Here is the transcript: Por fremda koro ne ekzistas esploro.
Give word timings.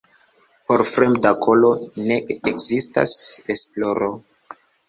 Por 0.69 0.81
fremda 0.91 1.33
koro 1.43 1.69
ne 2.07 2.19
ekzistas 2.37 3.15
esploro. 3.57 4.13